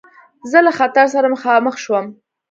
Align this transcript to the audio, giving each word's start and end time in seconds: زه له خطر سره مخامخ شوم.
زه 0.51 0.59
له 0.65 0.71
خطر 0.77 1.05
سره 1.13 1.27
مخامخ 1.33 1.75
شوم. 1.83 2.05